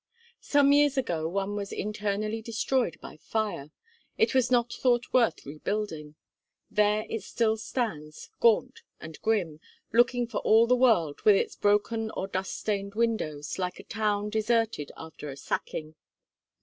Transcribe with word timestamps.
Some 0.39 0.71
years 0.73 0.97
ago 0.97 1.27
one 1.29 1.55
was 1.55 1.71
internally 1.71 2.41
destroyed 2.41 2.97
by 3.01 3.17
fire. 3.17 3.69
It 4.17 4.33
was 4.33 4.49
not 4.49 4.73
thought 4.73 5.13
worth 5.13 5.45
rebuilding. 5.45 6.15
There 6.71 7.05
it 7.07 7.21
still 7.21 7.55
stands, 7.55 8.31
gaunt 8.39 8.81
and 8.99 9.21
grim, 9.21 9.59
looking 9.93 10.25
for 10.25 10.39
all 10.39 10.65
the 10.65 10.75
world, 10.75 11.21
with 11.21 11.35
its 11.35 11.55
broken 11.55 12.09
or 12.17 12.25
dust 12.25 12.57
stained 12.57 12.95
windows, 12.95 13.59
like 13.59 13.79
a 13.79 13.83
town 13.83 14.31
deserted 14.31 14.91
after 14.97 15.29
a 15.29 15.37
sacking. 15.37 15.93